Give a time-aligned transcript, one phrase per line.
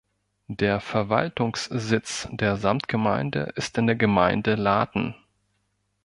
[0.47, 5.13] Der Verwaltungssitz der Samtgemeinde ist in der Gemeinde Lathen.